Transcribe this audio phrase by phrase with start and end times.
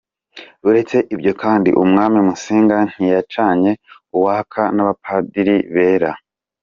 [0.67, 3.71] Uretse ibyo kandi, umwami Musinga ntiyacanye
[4.15, 6.11] uwaka n’abapadiri bera.